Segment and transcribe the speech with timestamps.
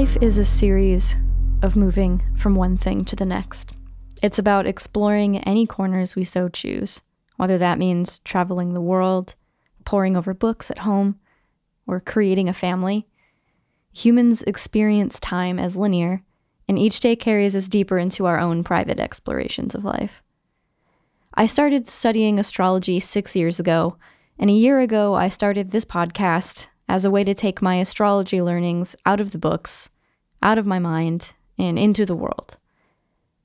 [0.00, 1.14] Life is a series
[1.60, 3.74] of moving from one thing to the next.
[4.22, 7.02] It's about exploring any corners we so choose,
[7.36, 9.34] whether that means traveling the world,
[9.84, 11.20] poring over books at home,
[11.86, 13.08] or creating a family.
[13.92, 16.22] Humans experience time as linear,
[16.66, 20.22] and each day carries us deeper into our own private explorations of life.
[21.34, 23.98] I started studying astrology six years ago,
[24.38, 28.42] and a year ago I started this podcast as a way to take my astrology
[28.42, 29.88] learnings out of the books,
[30.42, 32.56] out of my mind, and into the world.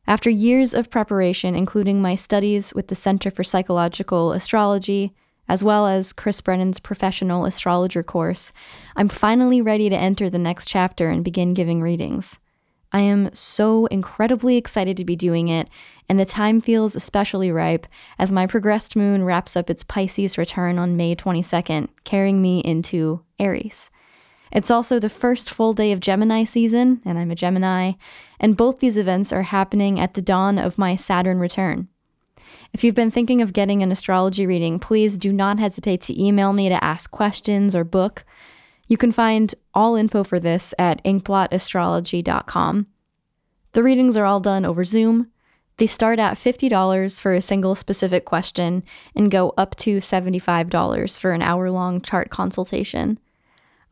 [0.07, 5.13] After years of preparation, including my studies with the Center for Psychological Astrology,
[5.47, 8.51] as well as Chris Brennan's professional astrologer course,
[8.95, 12.39] I'm finally ready to enter the next chapter and begin giving readings.
[12.91, 15.69] I am so incredibly excited to be doing it,
[16.07, 20.79] and the time feels especially ripe as my progressed moon wraps up its Pisces return
[20.79, 23.89] on May 22nd, carrying me into Aries.
[24.51, 27.93] It's also the first full day of Gemini season, and I'm a Gemini,
[28.39, 31.88] and both these events are happening at the dawn of my Saturn return.
[32.73, 36.53] If you've been thinking of getting an astrology reading, please do not hesitate to email
[36.53, 38.25] me to ask questions or book.
[38.88, 42.88] You can find all info for this at inkblotastrology.com.
[43.71, 45.31] The readings are all done over Zoom.
[45.77, 48.83] They start at $50 for a single specific question
[49.16, 53.19] and go up to $75 for an hour long chart consultation.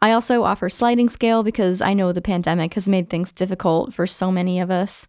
[0.04, 4.06] I also offer sliding scale because I know the pandemic has made things difficult for
[4.06, 5.08] so many of us.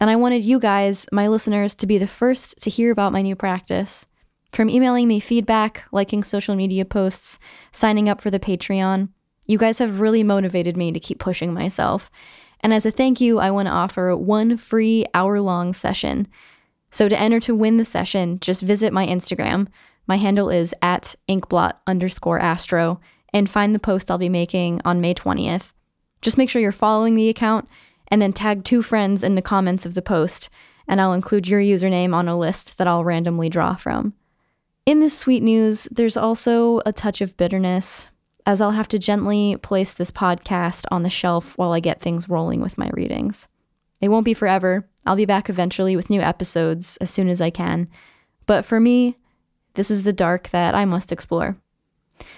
[0.00, 3.22] And I wanted you guys, my listeners, to be the first to hear about my
[3.22, 4.04] new practice.
[4.52, 7.38] From emailing me feedback, liking social media posts,
[7.70, 9.10] signing up for the Patreon,
[9.46, 12.10] you guys have really motivated me to keep pushing myself.
[12.58, 16.26] And as a thank you, I want to offer one free hour long session.
[16.90, 19.68] So to enter to win the session, just visit my Instagram.
[20.08, 23.00] My handle is at inkblot underscore astro
[23.32, 25.72] and find the post I'll be making on May 20th.
[26.20, 27.68] Just make sure you're following the account
[28.08, 30.50] and then tag two friends in the comments of the post,
[30.86, 34.12] and I'll include your username on a list that I'll randomly draw from.
[34.84, 38.08] In this sweet news, there's also a touch of bitterness,
[38.44, 42.28] as I'll have to gently place this podcast on the shelf while I get things
[42.28, 43.48] rolling with my readings.
[44.00, 44.86] It won't be forever.
[45.06, 47.88] I'll be back eventually with new episodes as soon as I can.
[48.46, 49.16] But for me,
[49.74, 51.56] this is the dark that I must explore.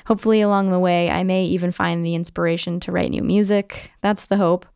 [0.07, 3.93] Hopefully, along the way, I may even find the inspiration to write new music.
[4.01, 4.67] That's the hope.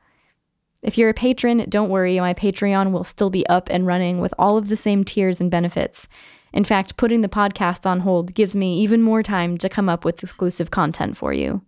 [0.82, 4.32] If you're a patron, don't worry, my Patreon will still be up and running with
[4.38, 6.08] all of the same tiers and benefits.
[6.52, 10.04] In fact, putting the podcast on hold gives me even more time to come up
[10.04, 11.62] with exclusive content for you.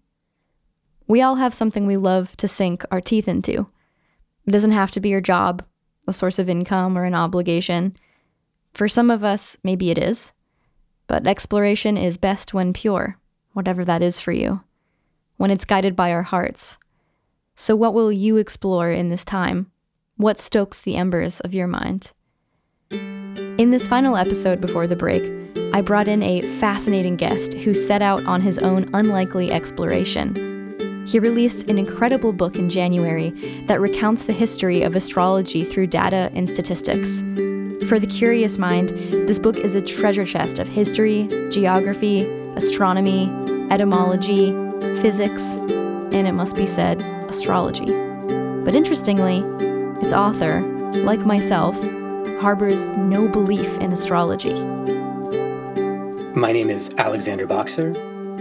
[1.07, 3.67] We all have something we love to sink our teeth into.
[4.47, 5.65] It doesn't have to be your job,
[6.07, 7.97] a source of income, or an obligation.
[8.75, 10.33] For some of us, maybe it is.
[11.09, 13.19] But exploration is best when pure,
[13.53, 14.63] whatever that is for you,
[15.37, 16.79] when it's guided by our hearts.
[17.55, 19.71] So, what will you explore in this time?
[20.17, 22.13] What stokes the embers of your mind?
[22.91, 25.23] In this final episode before the break,
[25.73, 31.05] I brought in a fascinating guest who set out on his own unlikely exploration.
[31.07, 33.31] He released an incredible book in January
[33.67, 37.21] that recounts the history of astrology through data and statistics.
[37.89, 38.91] For the curious mind,
[39.29, 42.23] this book is a treasure chest of history, geography,
[42.63, 43.27] astronomy,
[43.71, 44.53] etymology,
[45.01, 45.55] physics,
[46.13, 47.87] and it must be said, astrology.
[47.87, 49.39] But interestingly,
[50.05, 50.61] its author,
[50.93, 51.75] like myself,
[52.39, 54.53] harbors no belief in astrology.
[56.35, 57.95] My name is Alexander Boxer.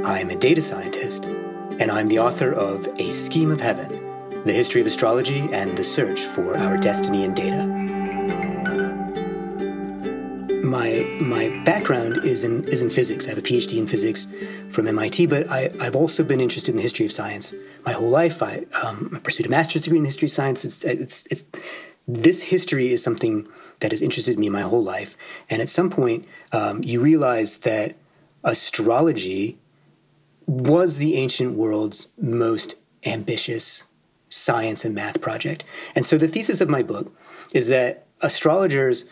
[0.03, 1.23] I'm a data scientist,
[1.79, 3.87] and I'm the author of A Scheme of Heaven
[4.43, 7.78] The History of Astrology and the Search for Our Destiny in Data.
[10.69, 13.25] My, my background is in, is in physics.
[13.25, 14.27] I have a PhD in physics
[14.69, 17.55] from MIT, but I, I've also been interested in the history of science
[17.85, 18.43] my whole life.
[18.43, 20.63] I, um, I pursued a master's degree in history of science.
[20.63, 21.43] It's, it's,
[22.07, 23.47] this history is something
[23.79, 25.17] that has interested me my whole life.
[25.49, 27.95] And at some point, um, you realize that
[28.43, 29.57] astrology
[30.45, 32.75] was the ancient world's most
[33.05, 33.87] ambitious
[34.29, 35.63] science and math project.
[35.95, 37.11] And so the thesis of my book
[37.53, 39.05] is that astrologers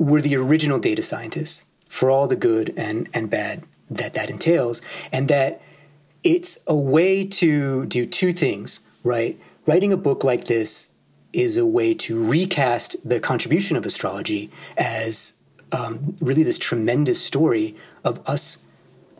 [0.00, 4.80] were the original data scientists for all the good and, and bad that that entails,
[5.12, 5.60] and that
[6.24, 9.38] it's a way to do two things, right?
[9.66, 10.90] Writing a book like this
[11.32, 15.34] is a way to recast the contribution of astrology as
[15.72, 18.58] um, really this tremendous story of us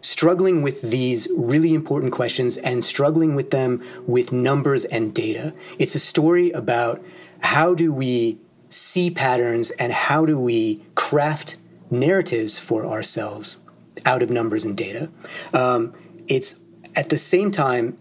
[0.03, 5.53] struggling with these really important questions and struggling with them with numbers and data.
[5.79, 7.05] It's a story about
[7.41, 8.39] how do we
[8.71, 11.57] see patterns and how do we craft
[11.91, 13.59] narratives for ourselves
[14.07, 15.11] out of numbers and data.
[15.53, 15.93] Um,
[16.29, 16.55] it's
[16.97, 17.99] at the same time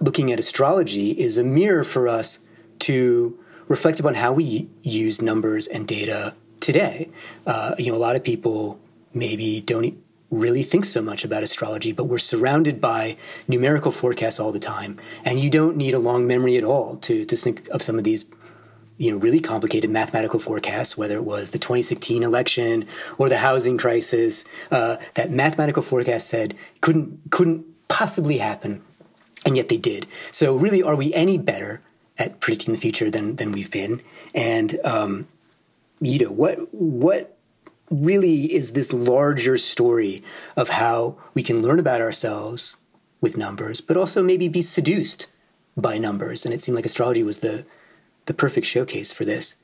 [0.00, 2.38] looking at astrology is a mirror for us
[2.80, 3.38] to
[3.68, 7.08] reflect upon how we use numbers and data today.
[7.46, 8.78] Uh, you know, a lot of people
[9.12, 9.96] maybe don't
[10.30, 13.16] really think so much about astrology, but we're surrounded by
[13.48, 14.98] numerical forecasts all the time.
[15.24, 18.04] And you don't need a long memory at all to, to think of some of
[18.04, 18.24] these
[19.00, 22.86] you know really complicated mathematical forecasts, whether it was the 2016 election
[23.16, 28.82] or the housing crisis, uh, that mathematical forecast said couldn't couldn't possibly happen,
[29.46, 30.06] and yet they did.
[30.30, 31.80] So really, are we any better
[32.18, 34.02] at predicting the future than than we've been?
[34.34, 35.28] And um,
[36.02, 37.38] you know what what
[37.90, 40.22] really is this larger story
[40.56, 42.76] of how we can learn about ourselves
[43.22, 45.26] with numbers, but also maybe be seduced
[45.74, 46.44] by numbers.
[46.44, 47.64] And it seemed like astrology was the
[48.30, 49.56] the perfect showcase for this.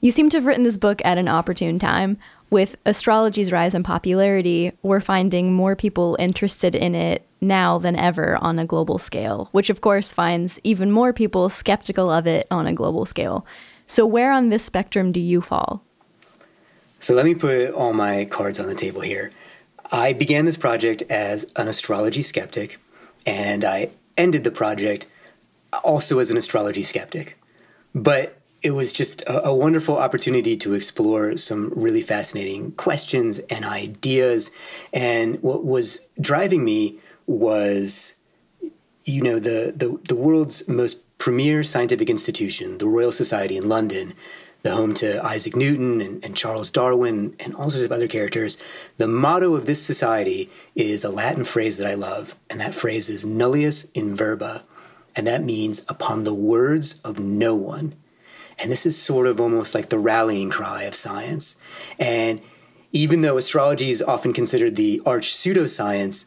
[0.00, 2.16] You seem to have written this book at an opportune time.
[2.48, 8.38] With astrology's rise in popularity, we're finding more people interested in it now than ever
[8.38, 12.66] on a global scale, which of course finds even more people skeptical of it on
[12.66, 13.44] a global scale.
[13.86, 15.84] So, where on this spectrum do you fall?
[16.98, 19.30] So, let me put all my cards on the table here.
[19.90, 22.78] I began this project as an astrology skeptic,
[23.26, 25.06] and I ended the project
[25.84, 27.36] also as an astrology skeptic.
[27.94, 33.64] But it was just a, a, wonderful opportunity to explore some really fascinating questions and
[33.64, 34.50] ideas.
[34.92, 38.14] And what was driving me was,
[39.04, 44.14] you know, the, the, the world's most premier scientific institution, the Royal Society in London,
[44.62, 48.58] the home to Isaac Newton and, and, Charles Darwin and all sorts of other characters.
[48.96, 53.08] The motto of this society is a Latin phrase that I love, and that phrase
[53.08, 54.62] is nullius in verba,
[55.14, 57.94] and that means upon the words of no one.
[58.58, 61.56] And this is sort of almost like the rallying cry of science.
[61.98, 62.40] And
[62.92, 66.26] even though astrology is often considered the arch pseudoscience,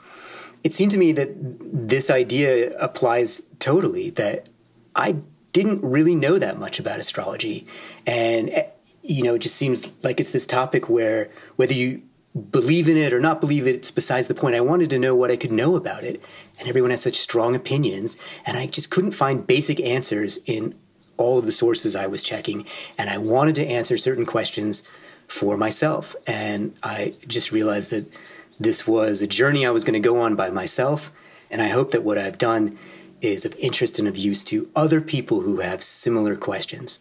[0.63, 4.49] it seemed to me that this idea applies totally, that
[4.95, 5.17] I
[5.51, 7.67] didn't really know that much about astrology.
[8.07, 8.67] And, eh,
[9.03, 12.01] you know, it just seems like it's this topic where whether you
[12.35, 14.55] believe in it or not believe it, it's besides the point.
[14.55, 16.21] I wanted to know what I could know about it.
[16.59, 18.17] And everyone has such strong opinions.
[18.45, 20.75] And I just couldn't find basic answers in
[21.17, 22.65] all of the sources I was checking.
[22.97, 24.83] And I wanted to answer certain questions
[25.27, 26.15] for myself.
[26.27, 28.11] And I just realized that
[28.59, 31.11] this was a journey I was going to go on by myself.
[31.49, 32.77] And I hope that what I've done
[33.21, 36.99] is of interest and of use to other people who have similar questions.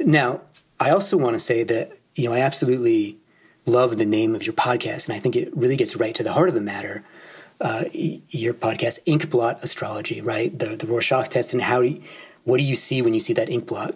[0.00, 0.40] Now,
[0.80, 3.18] I also want to say that, you know, I absolutely
[3.66, 6.32] love the name of your podcast, and I think it really gets right to the
[6.32, 7.04] heart of the matter.
[7.60, 10.56] Uh, your podcast, Inkblot Astrology, right?
[10.58, 12.02] The the Rorschach test, and how do you,
[12.44, 13.94] what do you see when you see that ink blot?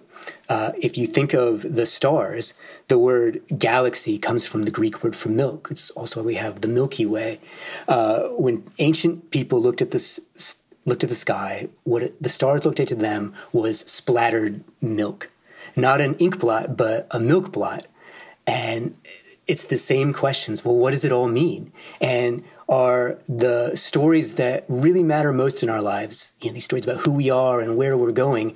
[0.49, 2.55] Uh, if you think of the stars,
[2.89, 5.69] the word galaxy comes from the Greek word for milk.
[5.71, 7.41] It's also we have the Milky Way.
[7.87, 10.21] Uh, when ancient people looked at this
[10.87, 15.31] looked at the sky, what it, the stars looked at to them was splattered milk,
[15.77, 17.87] not an ink blot, but a milk blot,
[18.47, 18.97] and
[19.49, 20.65] it's the same questions.
[20.65, 21.73] Well, what does it all mean?
[22.01, 26.85] And are the stories that really matter most in our lives, you know, these stories
[26.85, 28.55] about who we are and where we're going,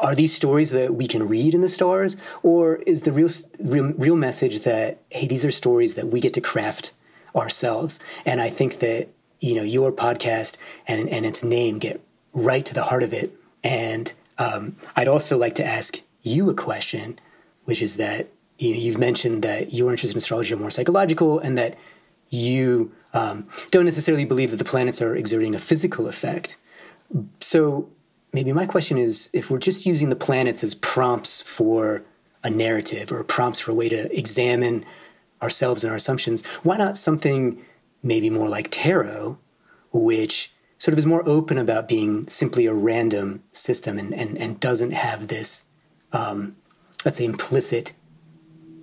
[0.00, 2.16] are these stories that we can read in the stars?
[2.42, 6.32] Or is the real, real, real message that, hey, these are stories that we get
[6.34, 6.92] to craft
[7.36, 8.00] ourselves?
[8.24, 9.08] And I think that,
[9.40, 12.00] you know, your podcast and, and its name get
[12.32, 13.34] right to the heart of it.
[13.62, 17.18] And um, I'd also like to ask you a question,
[17.64, 21.56] which is that you you've mentioned that your interests in astrology are more psychological and
[21.56, 21.78] that
[22.28, 26.56] you um, don't necessarily believe that the planets are exerting a physical effect.
[27.40, 27.88] So
[28.32, 32.04] maybe my question is if we're just using the planets as prompts for
[32.44, 34.84] a narrative or prompts for a way to examine
[35.40, 37.62] ourselves and our assumptions, why not something
[38.02, 39.38] maybe more like tarot,
[39.92, 44.60] which sort of is more open about being simply a random system and, and, and
[44.60, 45.64] doesn't have this,
[46.12, 46.54] um,
[47.04, 47.92] let's say, implicit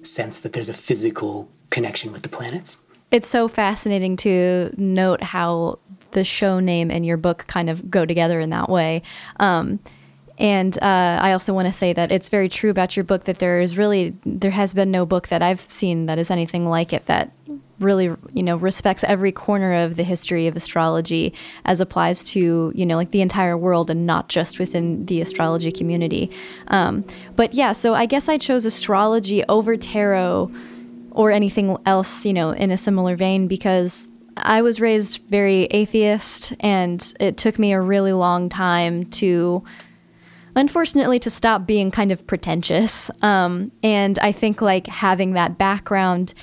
[0.05, 2.77] sense that there's a physical connection with the planets.
[3.12, 5.79] It's so fascinating to note how
[6.12, 9.03] the show name and your book kind of go together in that way.
[9.39, 9.79] Um,
[10.38, 13.39] and uh, I also want to say that it's very true about your book that
[13.39, 16.91] there is really there has been no book that I've seen that is anything like
[16.91, 17.31] it that
[17.79, 21.34] really you know respects every corner of the history of astrology
[21.65, 25.72] as applies to you know like the entire world and not just within the astrology
[25.72, 26.32] community.
[26.67, 27.03] Um,
[27.36, 30.51] but yeah so i guess i chose astrology over tarot
[31.12, 36.53] or anything else you know in a similar vein because i was raised very atheist
[36.60, 39.63] and it took me a really long time to
[40.55, 43.12] unfortunately to stop being kind of pretentious.
[43.22, 46.34] Um, and i think like having that background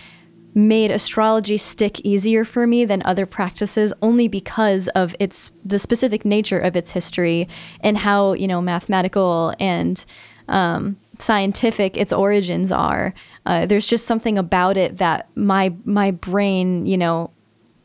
[0.54, 6.24] made astrology stick easier for me than other practices only because of its the specific
[6.24, 7.48] nature of its history
[7.80, 10.04] and how you know mathematical and
[10.48, 13.14] um, scientific its origins are.
[13.46, 17.30] Uh, there's just something about it that my my brain, you know,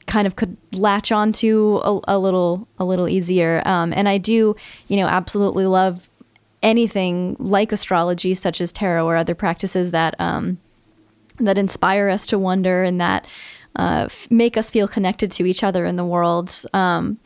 [0.07, 3.61] kind of could latch onto a, a little a little easier.
[3.65, 4.55] Um, and I do,
[4.87, 6.09] you know, absolutely love
[6.63, 10.57] anything like astrology, such as tarot or other practices that um,
[11.37, 13.25] that inspire us to wonder and that
[13.75, 16.63] uh, f- make us feel connected to each other in the world.
[16.73, 17.19] Um,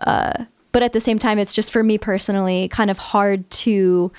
[0.00, 4.12] uh, but at the same time, it's just for me personally kind of hard to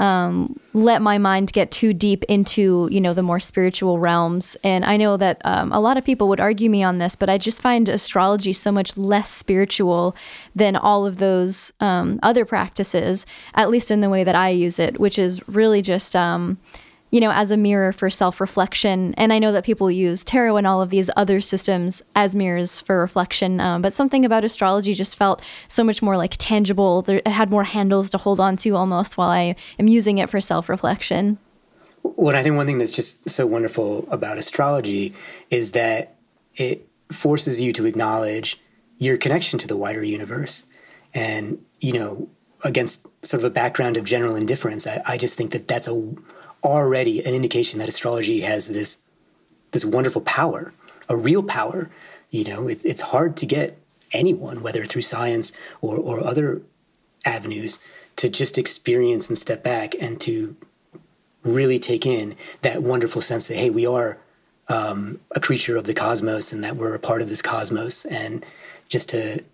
[0.00, 4.84] um, let my mind get too deep into you know the more spiritual realms and
[4.84, 7.38] i know that um, a lot of people would argue me on this but i
[7.38, 10.16] just find astrology so much less spiritual
[10.54, 14.80] than all of those um, other practices at least in the way that i use
[14.80, 16.58] it which is really just um,
[17.14, 19.14] you know, as a mirror for self reflection.
[19.16, 22.80] And I know that people use tarot and all of these other systems as mirrors
[22.80, 23.60] for reflection.
[23.60, 27.02] Um, but something about astrology just felt so much more like tangible.
[27.02, 30.28] There, it had more handles to hold on to almost while I am using it
[30.28, 31.38] for self reflection.
[32.02, 35.14] Well, I think one thing that's just so wonderful about astrology
[35.50, 36.16] is that
[36.56, 38.60] it forces you to acknowledge
[38.98, 40.66] your connection to the wider universe.
[41.14, 42.28] And, you know,
[42.64, 46.12] against sort of a background of general indifference, I, I just think that that's a
[46.64, 48.98] already an indication that astrology has this
[49.72, 50.72] this wonderful power,
[51.08, 51.90] a real power.
[52.30, 53.78] You know, it's it's hard to get
[54.12, 56.62] anyone, whether through science or or other
[57.24, 57.80] avenues,
[58.16, 60.56] to just experience and step back and to
[61.42, 64.18] really take in that wonderful sense that hey, we are
[64.68, 68.44] um, a creature of the cosmos and that we're a part of this cosmos, and
[68.88, 69.44] just to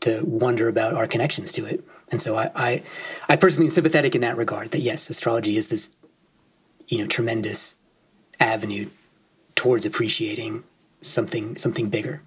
[0.00, 1.84] to wonder about our connections to it.
[2.10, 2.82] And so I, I,
[3.28, 4.70] I personally am sympathetic in that regard.
[4.70, 5.94] That yes, astrology is this
[6.90, 7.76] you know tremendous
[8.38, 8.88] avenue
[9.54, 10.64] towards appreciating
[11.00, 12.22] something something bigger.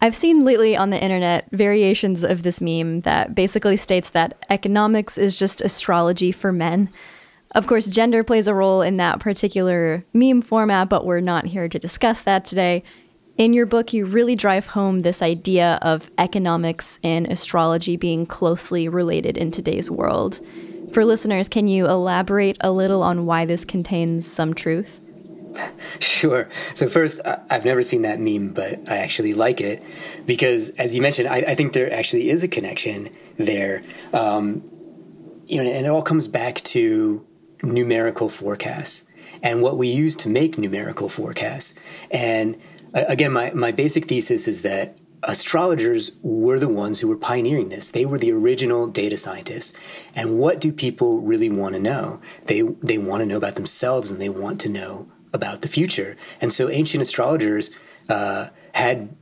[0.00, 5.16] I've seen lately on the internet variations of this meme that basically states that economics
[5.16, 6.88] is just astrology for men.
[7.54, 11.68] Of course, gender plays a role in that particular meme format, but we're not here
[11.68, 12.82] to discuss that today.
[13.36, 18.88] In your book, you really drive home this idea of economics and astrology being closely
[18.88, 20.40] related in today's world.
[20.92, 25.00] For listeners, can you elaborate a little on why this contains some truth?
[25.98, 26.48] Sure.
[26.74, 27.20] So first,
[27.50, 29.82] I've never seen that meme, but I actually like it
[30.26, 33.82] because, as you mentioned, I, I think there actually is a connection there.
[34.12, 34.62] Um,
[35.46, 37.26] you know, and it all comes back to
[37.62, 39.04] numerical forecasts
[39.42, 41.74] and what we use to make numerical forecasts.
[42.10, 42.60] And
[42.94, 47.90] again, my, my basic thesis is that astrologers were the ones who were pioneering this.
[47.90, 49.72] They were the original data scientists.
[50.14, 52.20] And what do people really want to know?
[52.46, 56.16] They they want to know about themselves and they want to know about the future.
[56.40, 57.70] And so ancient astrologers
[58.08, 59.14] uh, had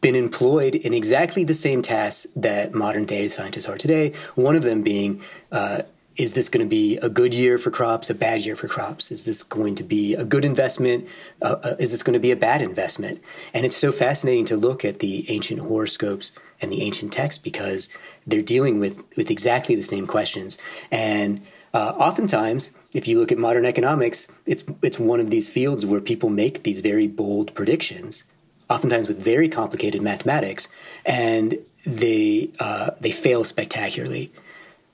[0.00, 4.12] been employed in exactly the same tasks that modern data scientists are today.
[4.36, 5.82] One of them being uh,
[6.18, 9.12] is this going to be a good year for crops, a bad year for crops?
[9.12, 11.06] Is this going to be a good investment?
[11.40, 13.22] Uh, uh, is this going to be a bad investment?
[13.54, 17.88] And it's so fascinating to look at the ancient horoscopes and the ancient texts because
[18.26, 20.58] they're dealing with, with exactly the same questions.
[20.90, 21.40] And
[21.72, 26.00] uh, oftentimes, if you look at modern economics, it's, it's one of these fields where
[26.00, 28.24] people make these very bold predictions,
[28.68, 30.68] oftentimes with very complicated mathematics,
[31.06, 34.32] and they, uh, they fail spectacularly.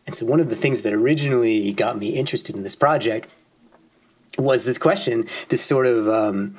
[0.06, 3.28] And so, one of the things that originally got me interested in this project
[4.38, 6.56] was this question, this sort of um,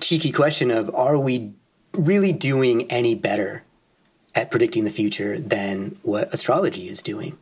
[0.00, 1.52] cheeky question of are we
[1.94, 3.62] really doing any better
[4.34, 7.38] at predicting the future than what astrology is doing?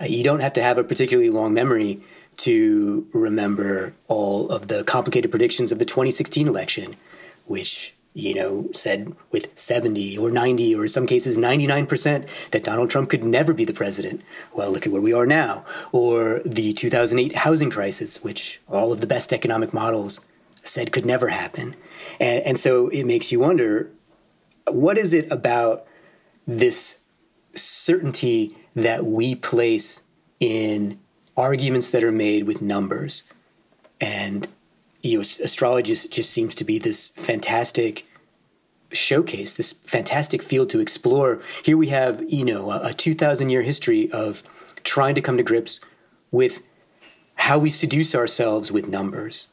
[0.00, 2.00] Uh, you don't have to have a particularly long memory
[2.38, 6.94] to remember all of the complicated predictions of the 2016 election,
[7.46, 12.90] which you know, said with 70 or 90 or in some cases 99% that Donald
[12.90, 14.22] Trump could never be the president.
[14.52, 15.64] Well, look at where we are now.
[15.92, 20.20] Or the 2008 housing crisis, which all of the best economic models
[20.64, 21.76] said could never happen.
[22.18, 23.88] And, and so it makes you wonder
[24.66, 25.86] what is it about
[26.44, 26.98] this
[27.54, 30.02] certainty that we place
[30.40, 30.98] in
[31.36, 33.22] arguments that are made with numbers
[34.00, 34.48] and
[35.02, 38.04] you know, astrology just seems to be this fantastic
[38.92, 41.40] showcase, this fantastic field to explore.
[41.64, 44.42] Here we have, you know, a, a 2,000 year history of
[44.84, 45.80] trying to come to grips
[46.30, 46.62] with
[47.34, 49.48] how we seduce ourselves with numbers.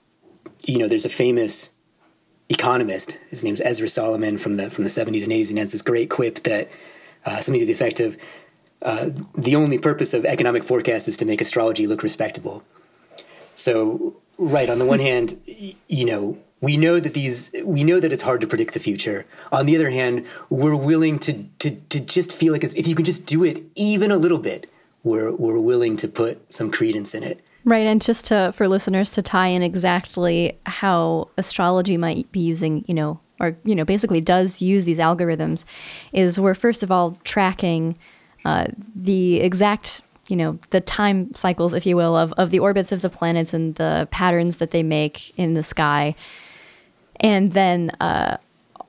[0.66, 1.72] You know, there's a famous
[2.50, 3.18] economist.
[3.30, 6.10] His name's Ezra Solomon from the from the 70s and 80s, and has this great
[6.10, 6.70] quip that
[7.26, 8.18] uh, something to the effect of,
[8.82, 12.64] uh, "The only purpose of economic forecast is to make astrology look respectable."
[13.56, 18.12] So right on the one hand you know we know that these we know that
[18.12, 19.28] it's hard to predict the future.
[19.52, 23.06] On the other hand, we're willing to to to just feel like if you can
[23.06, 24.68] just do it even a little bit,
[25.04, 27.40] we're we're willing to put some credence in it.
[27.66, 32.84] Right, and just to for listeners to tie in exactly how astrology might be using,
[32.88, 35.66] you know, or you know, basically does use these algorithms,
[36.14, 37.96] is we're first of all tracking
[38.44, 42.92] uh, the exact you know the time cycles if you will of, of the orbits
[42.92, 46.16] of the planets and the patterns that they make in the sky
[47.20, 48.38] and then uh,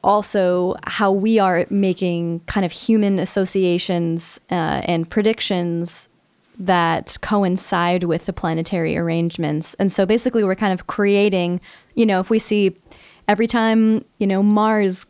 [0.03, 6.09] also how we are making kind of human associations uh, and predictions
[6.59, 9.75] that coincide with the planetary arrangements.
[9.75, 11.61] And so basically we're kind of creating
[11.95, 12.77] you know if we see
[13.29, 15.07] every time you know mars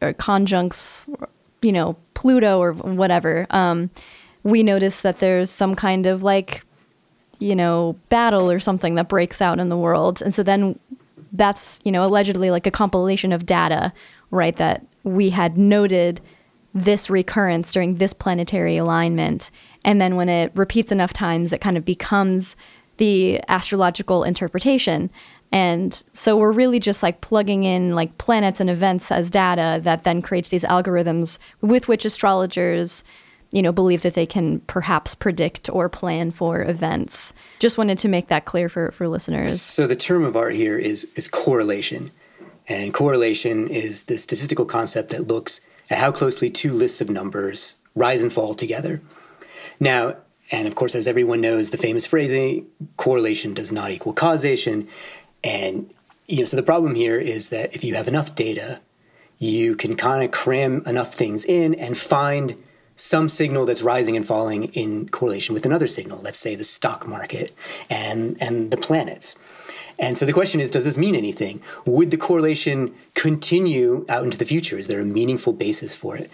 [0.00, 1.08] or conjuncts
[1.62, 3.90] you know pluto or whatever um,
[4.42, 6.64] we notice that there's some kind of like
[7.38, 10.22] you know battle or something that breaks out in the world.
[10.22, 10.78] And so then
[11.32, 13.92] that's you know allegedly like a compilation of data
[14.30, 16.20] right that we had noted
[16.74, 19.50] this recurrence during this planetary alignment.
[19.84, 22.56] And then when it repeats enough times it kind of becomes
[22.98, 25.10] the astrological interpretation.
[25.52, 30.04] And so we're really just like plugging in like planets and events as data that
[30.04, 33.02] then creates these algorithms with which astrologers
[33.50, 37.32] you know, believe that they can perhaps predict or plan for events.
[37.58, 39.60] Just wanted to make that clear for, for listeners.
[39.60, 42.10] So the term of art here is is correlation.
[42.68, 47.76] And correlation is the statistical concept that looks at how closely two lists of numbers
[47.96, 49.00] rise and fall together.
[49.80, 50.16] Now,
[50.52, 54.86] and of course, as everyone knows, the famous phrasing, correlation does not equal causation.
[55.42, 55.92] And
[56.28, 58.80] you know, so the problem here is that if you have enough data,
[59.38, 62.54] you can kind of cram enough things in and find
[63.00, 67.06] some signal that's rising and falling in correlation with another signal, let's say the stock
[67.06, 67.54] market
[67.88, 69.36] and, and the planets.
[69.98, 71.60] And so the question is, does this mean anything?
[71.84, 74.78] Would the correlation continue out into the future?
[74.78, 76.30] Is there a meaningful basis for it?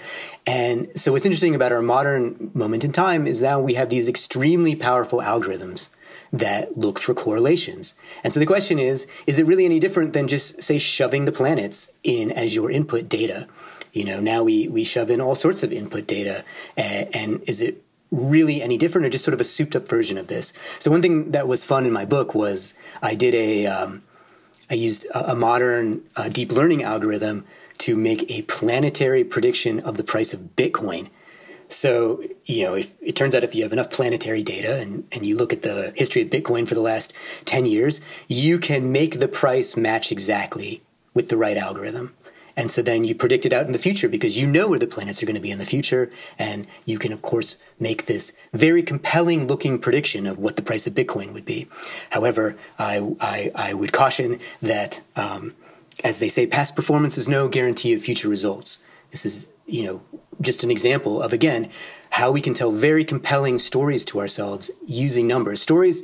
[0.47, 4.09] And so what's interesting about our modern moment in time is now we have these
[4.09, 5.89] extremely powerful algorithms
[6.33, 7.95] that look for correlations.
[8.23, 11.33] And so the question is, is it really any different than just, say, shoving the
[11.33, 13.49] planets in as your input data?
[13.93, 16.45] You know, now we we shove in all sorts of input data,
[16.77, 20.19] and, and is it really any different or just sort of a souped up version
[20.19, 20.53] of this?
[20.79, 24.03] So one thing that was fun in my book was I did a um,
[24.71, 27.45] I used a, a modern uh, deep learning algorithm
[27.79, 31.09] to make a planetary prediction of the price of Bitcoin.
[31.69, 35.27] So, you know, if, it turns out if you have enough planetary data and, and
[35.27, 37.13] you look at the history of Bitcoin for the last
[37.45, 42.15] 10 years, you can make the price match exactly with the right algorithm.
[42.57, 44.87] And so then you predict it out in the future because you know where the
[44.87, 46.11] planets are going to be in the future.
[46.39, 50.87] And you can, of course, make this very compelling looking prediction of what the price
[50.87, 51.69] of Bitcoin would be.
[52.11, 55.55] However, I, I, I would caution that, um,
[56.03, 58.79] as they say, past performance is no guarantee of future results.
[59.11, 60.03] This is, you know,
[60.41, 61.71] just an example of, again,
[62.11, 65.61] how we can tell very compelling stories to ourselves using numbers.
[65.61, 66.03] Stories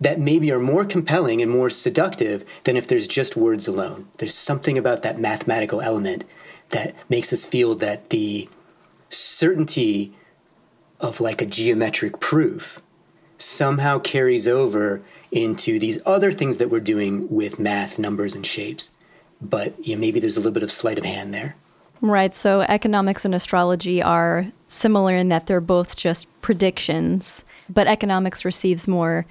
[0.00, 4.08] that maybe are more compelling and more seductive than if there's just words alone.
[4.18, 6.24] There's something about that mathematical element
[6.70, 8.48] that makes us feel that the
[9.08, 10.12] certainty
[11.00, 12.80] of like a geometric proof
[13.38, 18.90] somehow carries over into these other things that we're doing with math, numbers, and shapes.
[19.40, 21.56] But you know, maybe there's a little bit of sleight of hand there.
[22.00, 22.34] Right.
[22.36, 28.86] So economics and astrology are similar in that they're both just predictions, but economics receives
[28.86, 29.26] more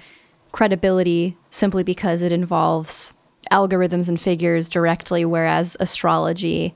[0.52, 3.14] credibility simply because it involves
[3.50, 6.74] algorithms and figures directly, whereas astrology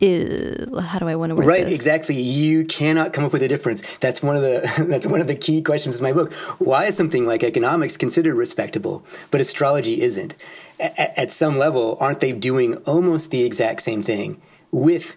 [0.00, 1.74] is how do I want to word right this?
[1.74, 2.16] exactly.
[2.16, 3.82] You cannot come up with a difference.
[4.00, 6.32] That's one of the that's one of the key questions in my book.
[6.58, 10.34] Why is something like economics considered respectable but astrology isn't?
[10.80, 15.16] A- at some level aren't they doing almost the exact same thing with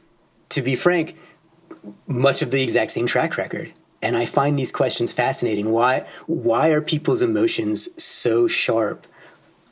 [0.50, 1.18] to be frank
[2.08, 3.74] much of the exact same track record
[4.06, 5.72] and I find these questions fascinating.
[5.72, 9.08] Why why are people's emotions so sharp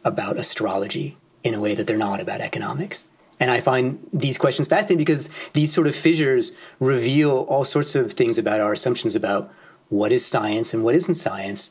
[0.03, 3.05] about astrology in a way that they're not about economics?
[3.39, 8.13] And I find these questions fascinating because these sort of fissures reveal all sorts of
[8.13, 9.53] things about our assumptions about
[9.89, 11.69] what is science and what isn't science.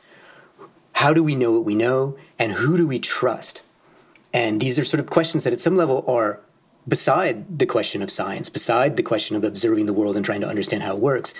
[0.93, 2.15] How do we know what we know?
[2.39, 3.61] And who do we trust?
[4.33, 6.39] And these are sort of questions that at some level are
[6.87, 10.47] beside the question of science, beside the question of observing the world and trying to
[10.47, 11.33] understand how it works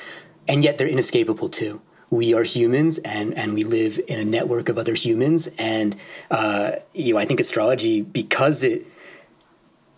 [0.48, 1.82] and yet they're inescapable too.
[2.10, 5.96] We are humans, and and we live in a network of other humans, and
[6.30, 8.86] uh, you know I think astrology because it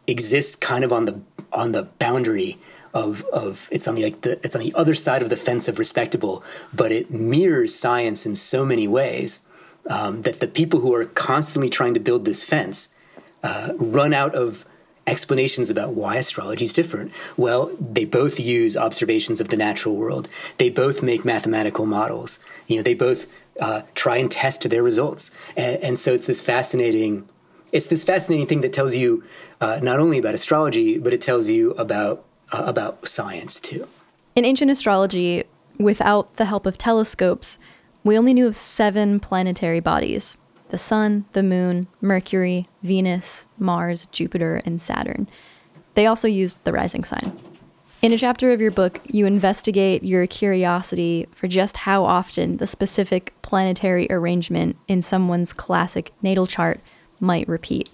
[0.08, 1.20] exists kind of on the
[1.52, 2.60] on the boundary
[2.94, 5.68] of of it's on the like the it's on the other side of the fence
[5.68, 9.42] of respectable, but it mirrors science in so many ways
[9.90, 12.90] um, that the people who are constantly trying to build this fence
[13.44, 14.66] uh, run out of
[15.08, 17.12] explanations about why astrology is different.
[17.38, 20.28] Well, they both use observations of the natural world.
[20.58, 22.40] They both make mathematical models.
[22.68, 25.32] You know, they both uh, try and test their results.
[25.56, 27.28] And, and, so it's this fascinating,
[27.72, 29.24] it's this fascinating thing that tells you
[29.62, 33.88] uh, not only about astrology, but it tells you about uh, about science too.
[34.36, 35.46] In ancient astrology,
[35.80, 37.58] without the help of telescopes,
[38.04, 40.38] we only knew of seven planetary bodies
[40.70, 45.28] the Sun, the Moon, Mercury, Venus, Mars, Jupiter, and Saturn.
[45.94, 47.38] They also used the rising sign.
[48.02, 52.68] In a chapter of your book, you investigate your curiosity for just how often the
[52.68, 56.82] specific planetary arrangement in someone's classic natal chart
[57.20, 57.90] might repeat.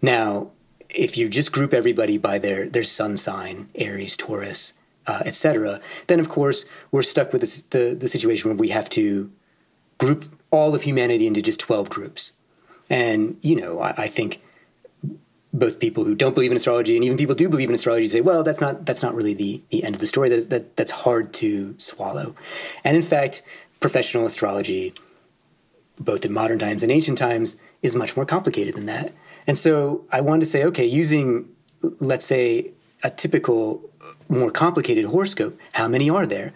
[0.00, 0.50] Now,
[0.88, 4.74] if you just group everybody by their, their sun sign, Aries, Taurus,
[5.06, 9.30] uh, etc., then of course we're stuck with the, the situation where we have to
[9.98, 12.32] group all of humanity into just 12 groups.
[12.90, 14.42] And, you know, I, I think
[15.52, 18.08] both people who don't believe in astrology and even people who do believe in astrology
[18.08, 20.28] say, well, that's not that's not really the, the end of the story.
[20.28, 22.34] That's, that, that's hard to swallow.
[22.84, 23.42] And in fact,
[23.80, 24.94] professional astrology,
[25.98, 29.12] both in modern times and ancient times, is much more complicated than that.
[29.46, 31.48] And so I wanted to say, okay, using
[32.00, 32.70] let's say
[33.02, 33.82] a typical,
[34.28, 36.52] more complicated horoscope, how many are there?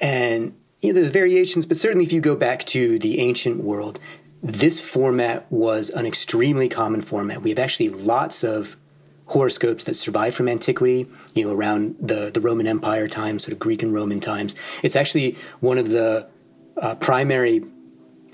[0.00, 4.00] And you know, there's variations, but certainly if you go back to the ancient world,
[4.42, 7.42] this format was an extremely common format.
[7.42, 8.76] We have actually lots of
[9.26, 13.58] horoscopes that survive from antiquity, you know, around the, the Roman Empire times, sort of
[13.60, 14.56] Greek and Roman times.
[14.82, 16.28] It's actually one of the
[16.76, 17.64] uh, primary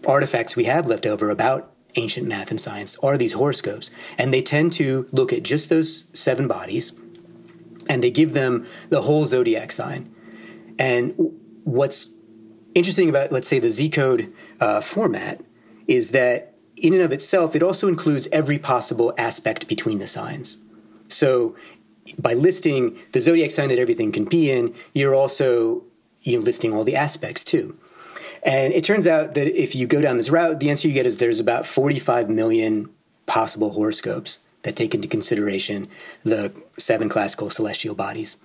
[0.06, 3.90] artifacts we have left over about ancient math and science are these horoscopes.
[4.16, 6.92] And they tend to look at just those seven bodies
[7.88, 10.14] and they give them the whole zodiac sign.
[10.78, 11.14] And
[11.64, 12.08] what's
[12.74, 15.42] interesting about, let's say, the Z code uh, format
[15.88, 20.58] is that in and of itself, it also includes every possible aspect between the signs.
[21.08, 21.56] So
[22.18, 25.82] by listing the zodiac sign that everything can be in, you're also
[26.22, 27.76] you know, listing all the aspects too.
[28.42, 31.06] And it turns out that if you go down this route, the answer you get
[31.06, 32.88] is there's about 45 million
[33.26, 35.88] possible horoscopes that take into consideration
[36.24, 38.36] the seven classical celestial bodies.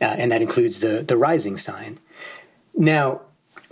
[0.00, 1.98] Uh, and that includes the, the rising sign.
[2.74, 3.22] Now,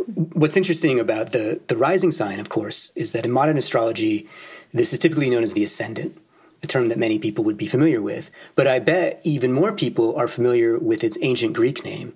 [0.06, 4.28] what's interesting about the, the rising sign, of course, is that in modern astrology,
[4.72, 6.16] this is typically known as the ascendant,
[6.62, 8.30] a term that many people would be familiar with.
[8.54, 12.14] But I bet even more people are familiar with its ancient Greek name.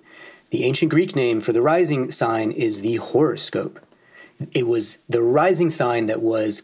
[0.51, 3.79] The ancient Greek name for the rising sign is the horoscope.
[4.53, 6.63] It was the rising sign that was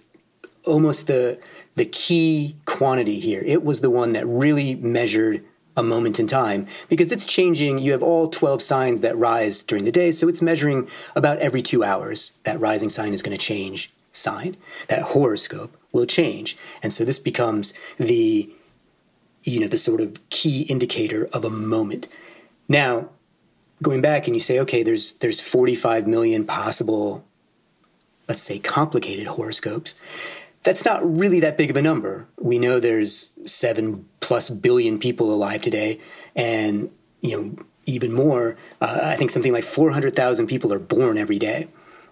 [0.66, 1.40] almost the
[1.76, 3.42] the key quantity here.
[3.46, 5.44] It was the one that really measured
[5.78, 7.80] a moment in time because it's changing.
[7.80, 11.62] You have all 12 signs that rise during the day, so it's measuring about every
[11.62, 12.34] two hours.
[12.44, 14.58] That rising sign is going to change sign.
[14.90, 16.58] That horoscope will change.
[16.84, 18.50] And so this becomes the
[19.44, 22.08] you know the sort of key indicator of a moment.
[22.70, 23.10] Now,
[23.82, 27.24] going back and you say, okay, there's there's 45 million possible,
[28.28, 29.96] let's say, complicated horoscopes
[30.64, 32.28] that's not really that big of a number.
[32.40, 36.00] We know there's seven plus billion people alive today,
[36.38, 36.90] and
[37.20, 38.56] you know even more.
[38.80, 41.68] Uh, I think something like 400,000 people are born every day.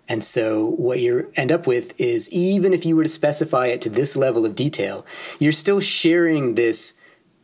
[0.10, 3.80] And so what you end up with is even if you were to specify it
[3.84, 5.06] to this level of detail,
[5.40, 6.94] you're still sharing this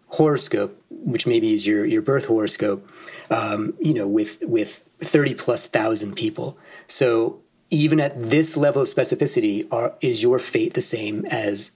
[0.08, 2.86] horoscope, which maybe is your, your birth horoscope,
[3.30, 6.58] um, you know, with with 30 plus thousand people.
[6.88, 11.72] So even at this level of specificity, are, is your fate the same as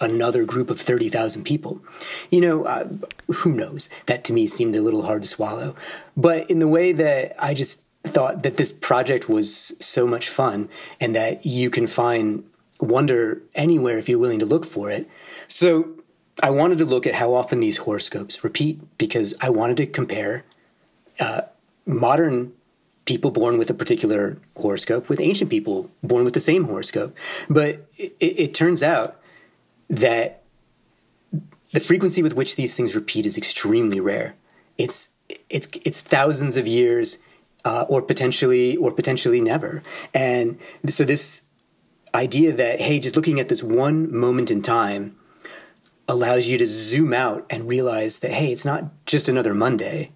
[0.00, 1.80] another group of 30,000 people.
[2.30, 2.88] You know, uh,
[3.32, 3.88] who knows?
[4.06, 5.74] That to me seemed a little hard to swallow.
[6.16, 10.68] But in the way that I just thought that this project was so much fun
[11.00, 12.44] and that you can find
[12.80, 15.08] wonder anywhere if you're willing to look for it.
[15.48, 15.88] So
[16.42, 20.44] I wanted to look at how often these horoscopes repeat because I wanted to compare
[21.18, 21.42] uh,
[21.86, 22.52] modern
[23.06, 27.16] people born with a particular horoscope with ancient people born with the same horoscope.
[27.48, 29.20] But it, it turns out
[29.88, 30.42] that
[31.72, 34.36] the frequency with which these things repeat is extremely rare.
[34.78, 35.10] It's
[35.48, 37.18] it's it's thousands of years,
[37.64, 39.82] uh, or potentially or potentially never.
[40.14, 41.42] And so this
[42.14, 45.16] idea that hey, just looking at this one moment in time
[46.08, 50.12] allows you to zoom out and realize that hey, it's not just another Monday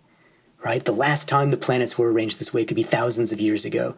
[0.63, 0.85] right?
[0.85, 3.97] The last time the planets were arranged this way could be thousands of years ago.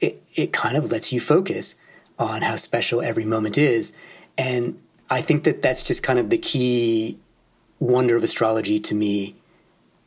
[0.00, 1.76] It, it kind of lets you focus
[2.18, 3.92] on how special every moment is.
[4.36, 4.80] And
[5.12, 7.18] I think that that's just kind of the key
[7.80, 9.36] wonder of astrology to me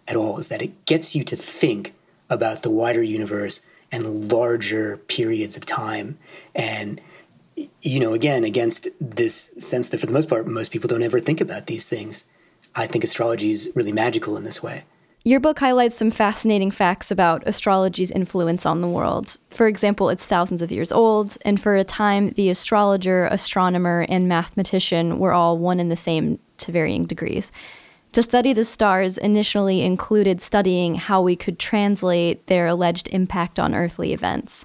[0.07, 1.93] at all is that it gets you to think
[2.27, 6.17] about the wider universe and larger periods of time.
[6.55, 6.99] And,
[7.83, 11.19] you know, again, against this sense that for the most part, most people don't ever
[11.19, 12.25] think about these things.
[12.73, 14.85] I think astrology is really magical in this way.
[15.27, 19.37] Your book highlights some fascinating facts about astrology's influence on the world.
[19.49, 24.27] For example, it's thousands of years old, and for a time, the astrologer, astronomer, and
[24.27, 27.51] mathematician were all one and the same to varying degrees.
[28.11, 33.73] To study the stars initially included studying how we could translate their alleged impact on
[33.73, 34.63] earthly events.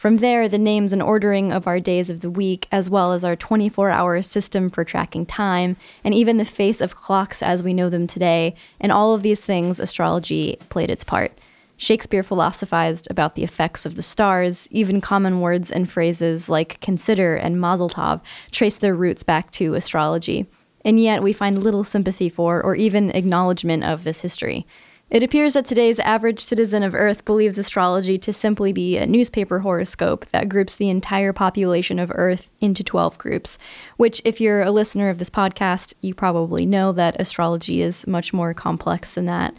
[0.00, 3.22] From there, the names and ordering of our days of the week, as well as
[3.22, 7.74] our 24 hour system for tracking time, and even the face of clocks as we
[7.74, 11.38] know them today, and all of these things, astrology played its part.
[11.76, 17.36] Shakespeare philosophized about the effects of the stars, even common words and phrases like consider
[17.36, 20.46] and mazel tov trace their roots back to astrology.
[20.82, 24.66] And yet we find little sympathy for or even acknowledgement of this history.
[25.10, 29.58] It appears that today's average citizen of Earth believes astrology to simply be a newspaper
[29.58, 33.58] horoscope that groups the entire population of Earth into 12 groups,
[33.96, 38.32] which, if you're a listener of this podcast, you probably know that astrology is much
[38.32, 39.52] more complex than that.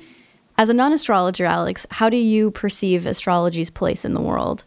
[0.58, 4.64] As a non astrologer, Alex, how do you perceive astrology's place in the world?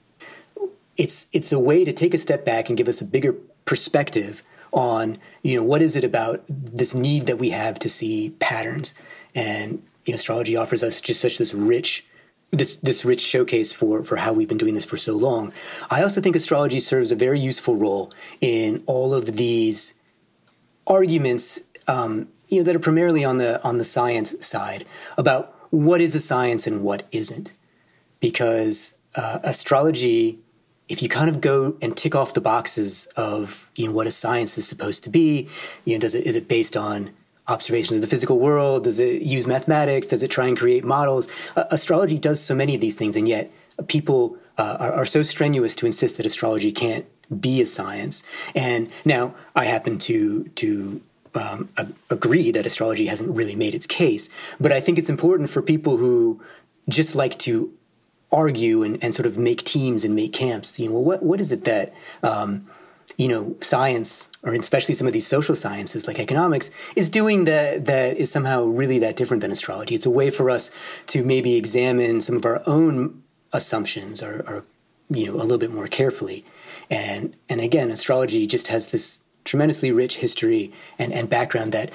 [0.99, 3.33] It's, it's a way to take a step back and give us a bigger
[3.65, 4.43] perspective
[4.75, 8.93] on you know what is it about this need that we have to see patterns
[9.33, 12.05] and you know, astrology offers us just such this rich
[12.57, 15.53] this this rich showcase for for how we've been doing this for so long.
[15.91, 19.95] I also think astrology serves a very useful role in all of these
[20.87, 24.85] arguments, um, you know, that are primarily on the on the science side
[25.17, 27.53] about what is a science and what isn't,
[28.21, 30.41] because uh, astrology.
[30.87, 34.11] If you kind of go and tick off the boxes of you know what a
[34.11, 35.49] science is supposed to be,
[35.87, 37.11] you know, does it is it based on
[37.49, 38.85] observations of the physical world?
[38.85, 40.07] Does it use mathematics?
[40.07, 41.29] Does it try and create models?
[41.57, 43.51] Uh, astrology does so many of these things, and yet
[43.89, 47.07] people uh, are, are, so strenuous to insist that astrology can't
[47.41, 48.23] be a science.
[48.55, 51.01] And now I happen to to
[51.35, 51.69] um,
[52.11, 54.31] agree that astrology hasn't really made its case,
[54.61, 56.41] but I think it's important for people who
[56.89, 57.73] just like to
[58.31, 60.79] argue and, and sort of make teams and make camps.
[60.79, 62.69] You know, what what is it that um,
[63.17, 67.87] you know science or especially some of these social sciences like economics is doing that
[67.87, 69.95] that is somehow really that different than astrology.
[69.95, 70.71] It's a way for us
[71.09, 73.23] to maybe examine some of our own
[73.53, 74.65] assumptions or, or
[75.11, 76.45] you know a little bit more carefully.
[76.91, 81.91] And and again astrology just has this tremendously rich history and, and background that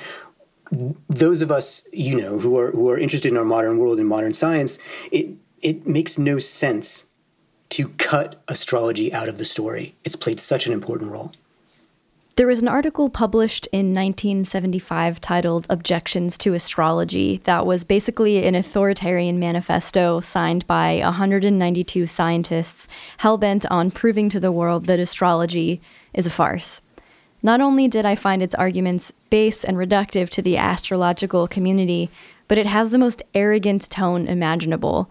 [1.10, 4.08] those of us you know who are who are interested in our modern world and
[4.08, 4.78] modern science
[5.12, 5.30] it
[5.62, 7.06] it makes no sense
[7.70, 9.96] to cut astrology out of the story.
[10.04, 11.32] It's played such an important role.
[12.40, 18.56] There was an article published in 1975 titled Objections to Astrology that was basically an
[18.56, 22.88] authoritarian manifesto signed by 192 scientists
[23.20, 25.82] hellbent on proving to the world that astrology
[26.14, 26.80] is a farce.
[27.44, 32.10] Not only did I find its arguments base and reductive to the astrological community,
[32.48, 35.10] but it has the most arrogant tone imaginable,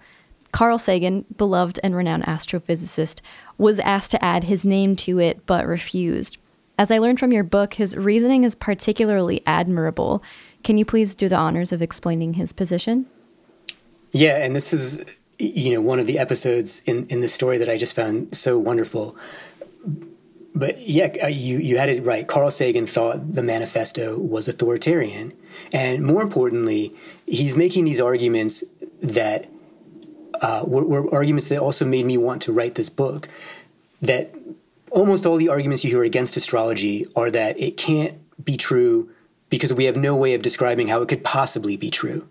[0.58, 3.20] Carl Sagan, beloved and renowned astrophysicist,
[3.58, 6.36] was asked to add his name to it but refused.
[6.76, 10.20] As I learned from your book, his reasoning is particularly admirable.
[10.64, 13.06] Can you please do the honors of explaining his position?
[14.10, 15.04] Yeah, and this is
[15.38, 18.58] you know one of the episodes in in the story that I just found so
[18.58, 19.16] wonderful.
[20.56, 22.26] But yeah, uh, you you had it right.
[22.26, 25.34] Carl Sagan thought the manifesto was authoritarian,
[25.72, 28.64] and more importantly, he's making these arguments
[29.00, 29.48] that
[30.40, 33.28] uh, were, were arguments that also made me want to write this book.
[34.02, 34.34] That
[34.90, 39.10] almost all the arguments you hear against astrology are that it can't be true
[39.50, 42.28] because we have no way of describing how it could possibly be true.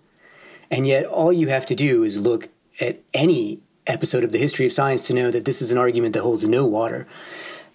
[0.70, 4.65] And yet, all you have to do is look at any episode of the history
[4.65, 7.06] of science to know that this is an argument that holds no water.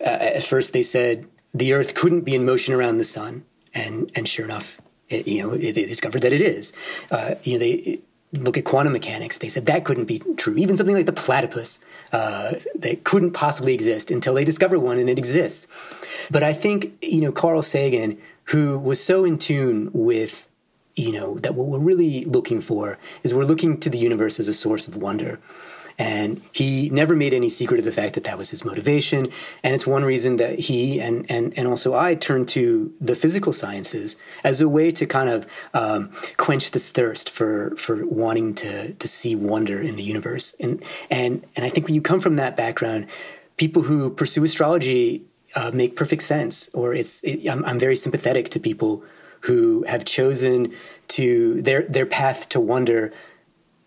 [0.01, 4.11] Uh, at first, they said the Earth couldn't be in motion around the sun, and
[4.15, 6.73] and sure enough, it, you know, it, discovered that it is.
[7.11, 8.01] Uh, you know, they
[8.33, 9.39] look at quantum mechanics.
[9.39, 10.57] They said that couldn't be true.
[10.57, 11.81] Even something like the platypus
[12.13, 15.69] uh, that couldn't possibly exist until they discover one and it exists.
[16.31, 20.49] But I think you know Carl Sagan, who was so in tune with
[20.97, 24.49] you know that what we're really looking for is we're looking to the universe as
[24.49, 25.39] a source of wonder
[25.99, 29.29] and he never made any secret of the fact that that was his motivation.
[29.63, 33.53] And it's one reason that he and, and, and also I turned to the physical
[33.53, 38.93] sciences as a way to kind of um, quench this thirst for, for wanting to,
[38.95, 40.55] to see wonder in the universe.
[40.61, 43.07] And, and, and I think when you come from that background,
[43.57, 45.25] people who pursue astrology
[45.55, 49.05] uh, make perfect sense, or it's, it, I'm, I'm very sympathetic to people
[49.43, 50.73] who have chosen
[51.09, 53.13] to their their path to wonder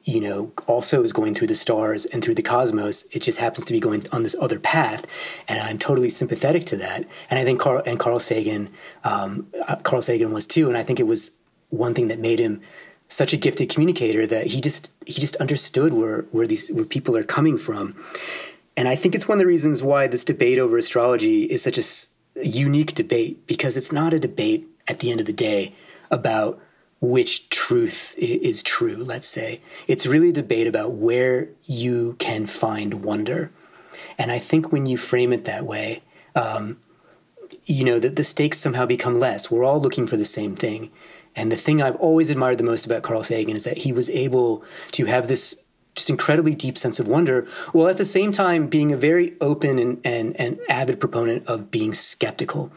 [0.05, 3.05] you know, also is going through the stars and through the cosmos.
[3.11, 5.05] It just happens to be going on this other path,
[5.47, 7.05] and I'm totally sympathetic to that.
[7.29, 8.69] And I think Carl and Carl Sagan,
[9.03, 10.67] um, uh, Carl Sagan was too.
[10.67, 11.31] And I think it was
[11.69, 12.61] one thing that made him
[13.07, 17.17] such a gifted communicator that he just he just understood where where these where people
[17.17, 17.95] are coming from.
[18.77, 21.77] And I think it's one of the reasons why this debate over astrology is such
[21.77, 25.73] a unique debate because it's not a debate at the end of the day
[26.11, 26.59] about
[27.01, 29.61] which truth is true, let's say.
[29.87, 33.51] It's really a debate about where you can find wonder.
[34.17, 36.01] And I think when you frame it that way,
[36.35, 36.77] um,
[37.65, 39.51] you know, that the stakes somehow become less.
[39.51, 40.91] We're all looking for the same thing.
[41.35, 44.09] And the thing I've always admired the most about Carl Sagan is that he was
[44.09, 45.61] able to have this
[45.95, 49.79] just incredibly deep sense of wonder, while at the same time being a very open
[49.79, 52.71] and, and, and avid proponent of being skeptical.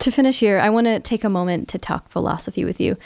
[0.00, 2.96] To finish here, I want to take a moment to talk philosophy with you.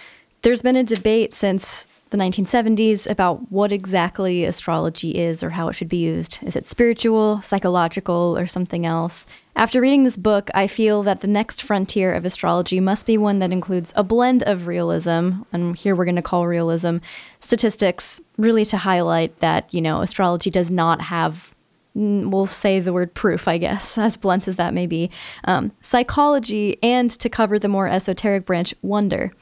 [0.42, 5.74] There's been a debate since the 1970s about what exactly astrology is or how it
[5.74, 6.38] should be used.
[6.42, 9.26] Is it spiritual, psychological, or something else?
[9.54, 13.38] After reading this book, I feel that the next frontier of astrology must be one
[13.40, 16.98] that includes a blend of realism, and here we're going to call realism
[17.40, 21.54] statistics, really to highlight that, you know, astrology does not have
[21.92, 25.10] we'll say the word proof, I guess, as blunt as that may be,
[25.44, 29.32] um, psychology, and to cover the more esoteric branch, wonder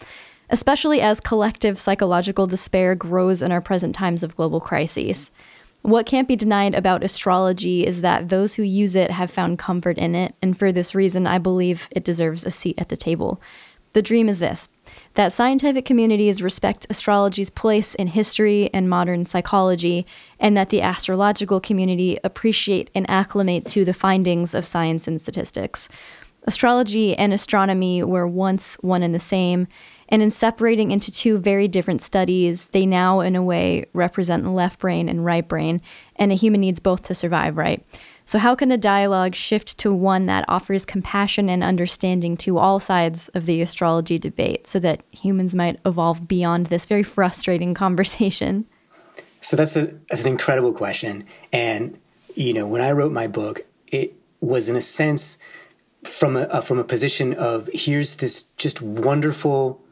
[0.50, 5.30] especially as collective psychological despair grows in our present times of global crises.
[5.82, 9.96] What can't be denied about astrology is that those who use it have found comfort
[9.96, 13.40] in it, and for this reason, I believe it deserves a seat at the table.
[13.92, 14.68] The dream is this
[15.14, 20.06] that scientific communities respect astrology's place in history and modern psychology,
[20.38, 25.88] and that the astrological community appreciate and acclimate to the findings of science and statistics.
[26.44, 29.68] Astrology and astronomy were once one and the same,
[30.08, 34.50] and in separating into two very different studies, they now, in a way, represent the
[34.50, 35.82] left brain and right brain,
[36.16, 37.86] and a human needs both to survive, right?
[38.24, 42.80] So, how can the dialogue shift to one that offers compassion and understanding to all
[42.80, 48.66] sides of the astrology debate so that humans might evolve beyond this very frustrating conversation?
[49.40, 51.24] So, that's, a, that's an incredible question.
[51.52, 51.98] And,
[52.34, 55.38] you know, when I wrote my book, it was in a sense
[56.04, 59.82] from a, from a position of here's this just wonderful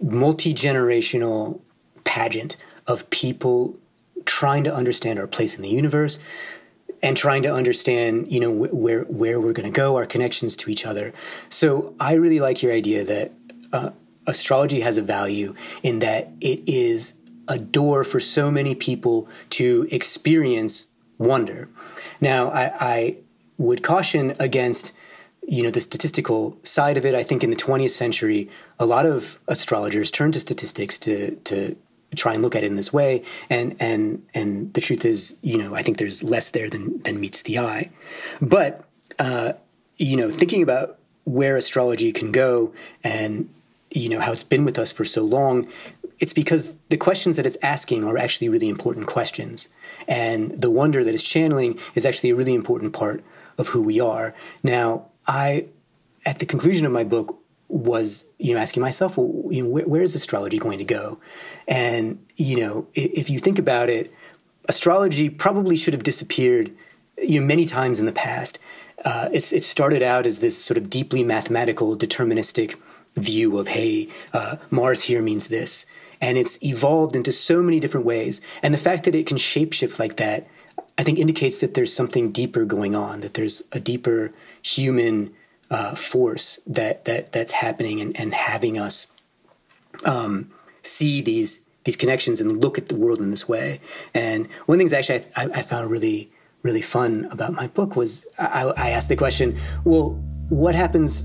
[0.00, 1.60] multi generational
[2.04, 3.78] pageant of people
[4.24, 6.18] trying to understand our place in the universe
[7.02, 10.56] and trying to understand you know wh- where where we're going to go our connections
[10.56, 11.12] to each other.
[11.48, 13.32] So i really like your idea that
[13.72, 13.90] uh,
[14.26, 17.14] astrology has a value in that it is
[17.48, 20.86] a door for so many people to experience
[21.18, 21.68] wonder.
[22.20, 23.16] Now i, I
[23.58, 24.92] would caution against
[25.46, 27.14] you know the statistical side of it.
[27.14, 28.48] I think in the 20th century
[28.80, 31.76] a lot of astrologers turn to statistics to to
[32.16, 33.22] try and look at it in this way.
[33.48, 37.20] And and and the truth is you know i think there's less there than than
[37.20, 37.90] meets the eye.
[38.40, 38.84] But
[39.18, 39.52] uh,
[39.98, 42.72] you know thinking about where astrology can go
[43.04, 43.48] and
[43.90, 45.68] you know how it's been with us for so long
[46.20, 49.68] it's because the questions that it's asking are actually really important questions.
[50.06, 53.24] And the wonder that it's channeling is actually a really important part
[53.56, 54.34] of who we are.
[54.62, 55.66] Now I,
[56.26, 57.39] at the conclusion of my book,
[57.70, 61.18] was you know asking myself, well, you know, where, where is astrology going to go?
[61.68, 64.12] And you know, if, if you think about it,
[64.68, 66.72] astrology probably should have disappeared,
[67.22, 68.58] you know, many times in the past.
[69.04, 72.76] Uh, it started out as this sort of deeply mathematical, deterministic
[73.16, 75.86] view of, hey, uh, Mars here means this.
[76.20, 78.42] And it's evolved into so many different ways.
[78.62, 80.46] And the fact that it can shapeshift like that,
[80.98, 85.32] I think indicates that there's something deeper going on, that there's a deeper human
[85.70, 89.06] uh, force that that that's happening and, and having us
[90.04, 90.50] um,
[90.82, 93.80] see these these connections and look at the world in this way.
[94.14, 96.30] And one of the things actually I, I found really
[96.62, 100.10] really fun about my book was I, I asked the question, well,
[100.50, 101.24] what happens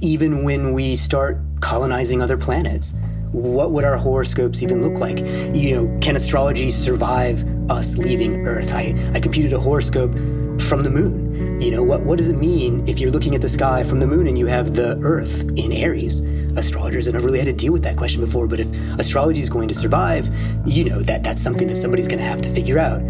[0.00, 2.94] even when we start colonizing other planets?
[3.32, 5.18] What would our horoscopes even look like?
[5.54, 8.72] You know, can astrology survive us leaving Earth?
[8.72, 10.12] I, I computed a horoscope
[10.60, 11.29] from the moon.
[11.60, 14.06] You know, what, what does it mean if you're looking at the sky from the
[14.06, 16.20] moon and you have the Earth in Aries?
[16.56, 18.66] Astrologers have never really had to deal with that question before, but if
[18.98, 20.28] astrology is going to survive,
[20.66, 23.00] you know, that that's something that somebody's going to have to figure out.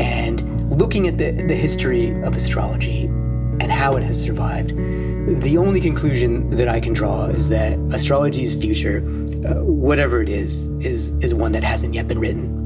[0.00, 3.04] And looking at the, the history of astrology
[3.60, 4.70] and how it has survived,
[5.42, 8.98] the only conclusion that I can draw is that astrology's future,
[9.46, 12.57] uh, whatever it is, is is one that hasn't yet been written.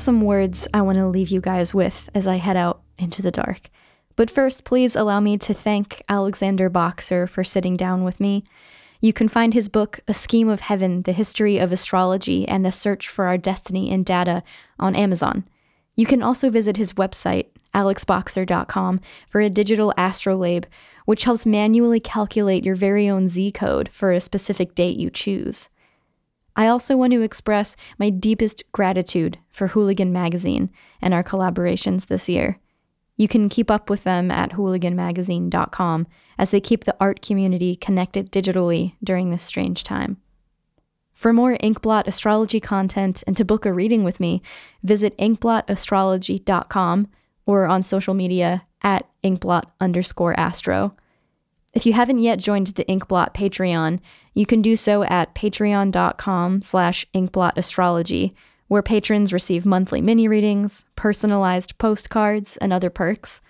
[0.00, 3.20] Have some words I want to leave you guys with as I head out into
[3.20, 3.68] the dark.
[4.16, 8.42] But first, please allow me to thank Alexander Boxer for sitting down with me.
[9.02, 12.72] You can find his book, A Scheme of Heaven The History of Astrology and the
[12.72, 14.42] Search for Our Destiny in Data,
[14.78, 15.44] on Amazon.
[15.96, 20.64] You can also visit his website, alexboxer.com, for a digital astrolabe,
[21.04, 25.68] which helps manually calculate your very own Z code for a specific date you choose.
[26.60, 30.68] I also want to express my deepest gratitude for Hooligan Magazine
[31.00, 32.58] and our collaborations this year.
[33.16, 36.06] You can keep up with them at hooliganmagazine.com
[36.36, 40.18] as they keep the art community connected digitally during this strange time.
[41.14, 44.42] For more Inkblot astrology content and to book a reading with me,
[44.82, 47.08] visit inkblotastrology.com
[47.46, 50.94] or on social media at inkblot underscore astro.
[51.72, 54.00] If you haven't yet joined the Inkblot Patreon,
[54.34, 58.34] you can do so at patreon.com slash inkblotastrology,
[58.66, 63.40] where patrons receive monthly mini readings, personalized postcards, and other perks.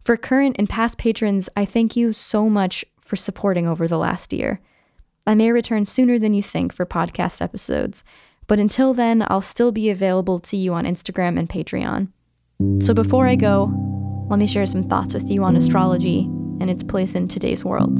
[0.00, 4.32] For current and past patrons, I thank you so much for supporting over the last
[4.32, 4.60] year.
[5.24, 8.02] I may return sooner than you think for podcast episodes,
[8.48, 12.08] but until then, I'll still be available to you on Instagram and Patreon.
[12.84, 13.72] So before I go,
[14.28, 16.28] let me share some thoughts with you on astrology
[16.62, 17.98] and its place in today's world.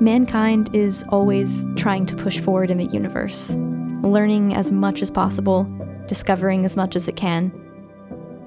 [0.00, 3.56] Mankind is always trying to push forward in the universe,
[4.02, 5.64] learning as much as possible,
[6.06, 7.52] discovering as much as it can.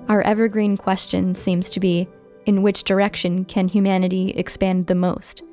[0.08, 2.08] Our evergreen question seems to be
[2.46, 5.44] in which direction can humanity expand the most?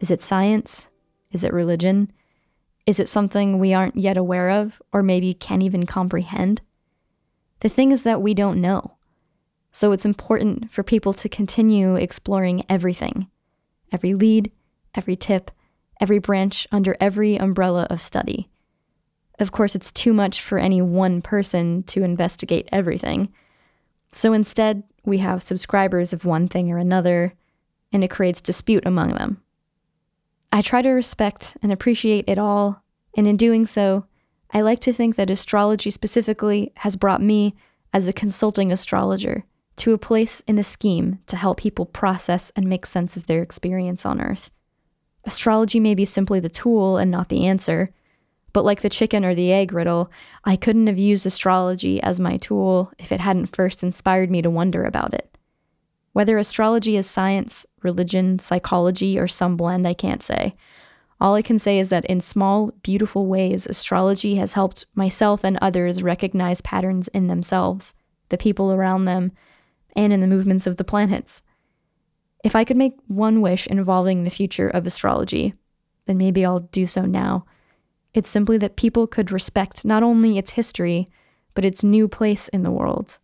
[0.00, 0.90] Is it science?
[1.32, 2.10] Is it religion?
[2.86, 6.62] Is it something we aren't yet aware of, or maybe can't even comprehend?
[7.60, 8.92] The thing is that we don't know.
[9.72, 13.28] So it's important for people to continue exploring everything
[13.92, 14.50] every lead,
[14.94, 15.50] every tip,
[16.00, 18.48] every branch under every umbrella of study.
[19.38, 23.32] Of course, it's too much for any one person to investigate everything.
[24.12, 27.34] So instead, we have subscribers of one thing or another,
[27.92, 29.42] and it creates dispute among them.
[30.56, 32.82] I try to respect and appreciate it all,
[33.14, 34.06] and in doing so,
[34.54, 37.54] I like to think that astrology specifically has brought me,
[37.92, 39.44] as a consulting astrologer,
[39.76, 43.42] to a place in the scheme to help people process and make sense of their
[43.42, 44.50] experience on Earth.
[45.26, 47.92] Astrology may be simply the tool and not the answer,
[48.54, 50.10] but like the chicken or the egg riddle,
[50.42, 54.48] I couldn't have used astrology as my tool if it hadn't first inspired me to
[54.48, 55.35] wonder about it.
[56.16, 60.56] Whether astrology is science, religion, psychology, or some blend, I can't say.
[61.20, 65.58] All I can say is that in small, beautiful ways, astrology has helped myself and
[65.60, 67.94] others recognize patterns in themselves,
[68.30, 69.32] the people around them,
[69.94, 71.42] and in the movements of the planets.
[72.42, 75.52] If I could make one wish involving the future of astrology,
[76.06, 77.44] then maybe I'll do so now.
[78.14, 81.10] It's simply that people could respect not only its history,
[81.52, 83.18] but its new place in the world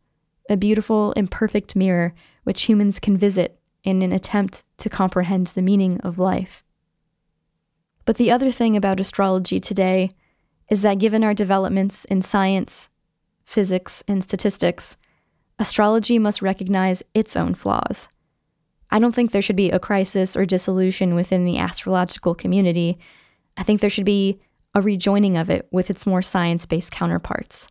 [0.50, 2.14] a beautiful, imperfect mirror
[2.44, 6.64] which humans can visit in an attempt to comprehend the meaning of life.
[8.04, 10.10] But the other thing about astrology today
[10.68, 12.88] is that given our developments in science,
[13.44, 14.96] physics, and statistics,
[15.58, 18.08] astrology must recognize its own flaws.
[18.90, 22.98] I don't think there should be a crisis or dissolution within the astrological community.
[23.56, 24.38] I think there should be
[24.74, 27.68] a rejoining of it with its more science based counterparts.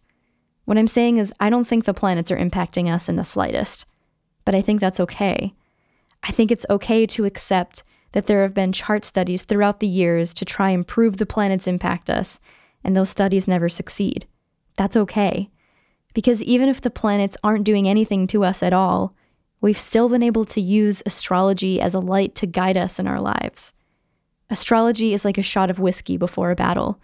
[0.65, 3.85] What I'm saying is, I don't think the planets are impacting us in the slightest,
[4.45, 5.53] but I think that's okay.
[6.23, 10.33] I think it's okay to accept that there have been chart studies throughout the years
[10.35, 12.39] to try and prove the planets impact us,
[12.83, 14.25] and those studies never succeed.
[14.77, 15.49] That's okay.
[16.13, 19.15] Because even if the planets aren't doing anything to us at all,
[19.61, 23.21] we've still been able to use astrology as a light to guide us in our
[23.21, 23.73] lives.
[24.49, 26.99] Astrology is like a shot of whiskey before a battle.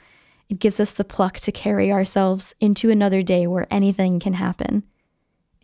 [0.50, 4.84] It gives us the pluck to carry ourselves into another day where anything can happen.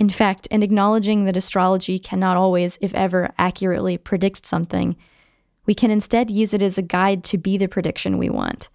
[0.03, 4.97] In fact, in acknowledging that astrology cannot always, if ever, accurately predict something,
[5.65, 8.67] we can instead use it as a guide to be the prediction we want.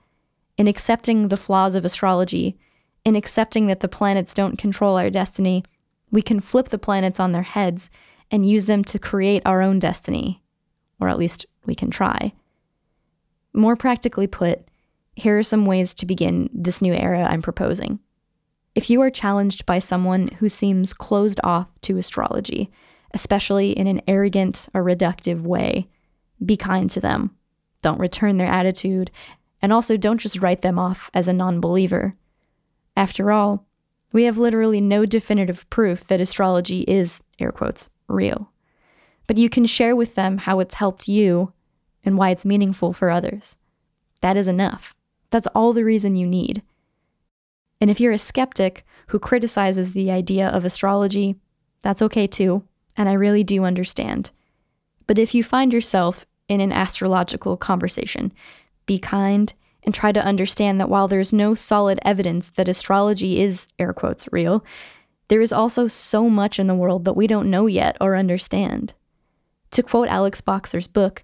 [0.57, 2.57] In accepting the flaws of astrology,
[3.05, 5.65] in accepting that the planets don't control our destiny,
[6.11, 7.91] we can flip the planets on their heads
[8.31, 10.43] and use them to create our own destiny.
[10.99, 12.33] Or at least we can try.
[13.53, 14.67] More practically put,
[15.15, 17.99] here are some ways to begin this new era I'm proposing.
[18.75, 22.71] If you are challenged by someone who seems closed off to astrology,
[23.13, 25.89] especially in an arrogant or reductive way,
[26.45, 27.35] be kind to them.
[27.83, 29.11] Don't return their attitude,
[29.61, 32.15] and also don't just write them off as a non believer.
[32.97, 33.67] After all,
[34.13, 38.51] we have literally no definitive proof that astrology is, air quotes, real.
[39.27, 41.53] But you can share with them how it's helped you
[42.05, 43.57] and why it's meaningful for others.
[44.21, 44.95] That is enough.
[45.31, 46.63] That's all the reason you need.
[47.81, 51.37] And if you're a skeptic who criticizes the idea of astrology,
[51.83, 52.65] that's okay too,
[52.97, 54.31] and I really do understand.
[55.07, 58.33] But if you find yourself in an astrological conversation,
[58.87, 59.53] be kind
[59.85, 64.31] and try to understand that while there's no solid evidence that astrology is, air quotes,
[64.33, 64.65] real,
[65.29, 68.95] there is also so much in the world that we don't know yet or understand.
[69.73, 71.23] To quote Alex Boxer's book,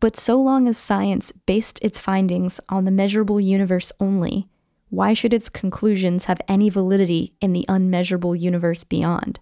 [0.00, 4.48] but so long as science based its findings on the measurable universe only,
[4.96, 9.38] why should its conclusions have any validity in the unmeasurable universe beyond?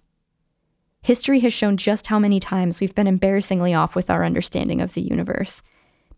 [1.01, 4.95] History has shown just how many times we've been embarrassingly off with our understanding of
[4.95, 5.63] the universe.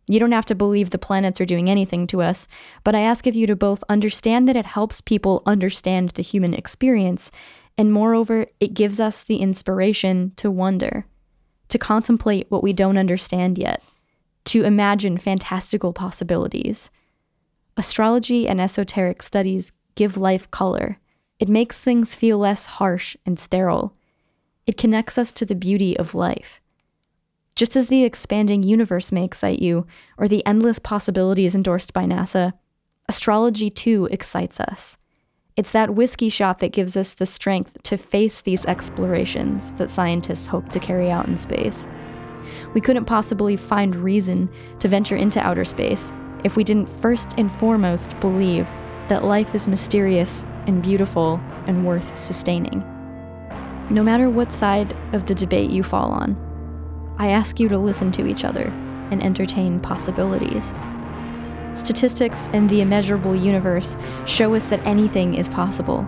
[0.08, 2.48] You don't have to believe the planets are doing anything to us,
[2.82, 6.54] but I ask of you to both understand that it helps people understand the human
[6.54, 7.30] experience,
[7.76, 11.04] and moreover, it gives us the inspiration to wonder,
[11.68, 13.82] to contemplate what we don't understand yet,
[14.46, 16.88] to imagine fantastical possibilities.
[17.78, 20.98] Astrology and esoteric studies give life color.
[21.38, 23.94] It makes things feel less harsh and sterile.
[24.66, 26.60] It connects us to the beauty of life.
[27.54, 32.54] Just as the expanding universe may excite you, or the endless possibilities endorsed by NASA,
[33.08, 34.96] astrology too excites us.
[35.54, 40.46] It's that whiskey shot that gives us the strength to face these explorations that scientists
[40.46, 41.86] hope to carry out in space.
[42.72, 46.10] We couldn't possibly find reason to venture into outer space
[46.44, 48.66] if we didn't first and foremost believe
[49.08, 52.80] that life is mysterious and beautiful and worth sustaining.
[53.90, 56.36] No matter what side of the debate you fall on,
[57.18, 58.66] I ask you to listen to each other
[59.10, 60.74] and entertain possibilities.
[61.74, 65.98] Statistics and the immeasurable universe show us that anything is possible.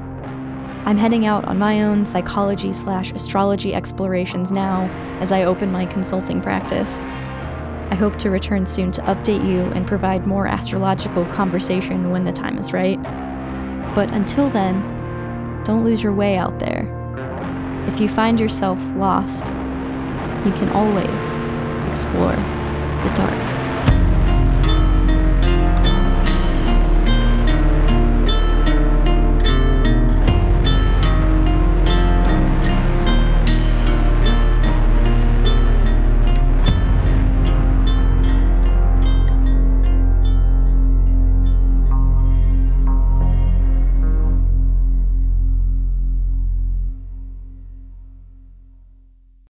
[0.87, 4.89] I'm heading out on my own psychology slash astrology explorations now
[5.21, 7.03] as I open my consulting practice.
[7.91, 12.33] I hope to return soon to update you and provide more astrological conversation when the
[12.33, 13.03] time is right.
[13.95, 14.83] But until then,
[15.65, 16.95] don't lose your way out there.
[17.89, 21.33] If you find yourself lost, you can always
[21.91, 22.37] explore
[23.03, 23.68] the dark.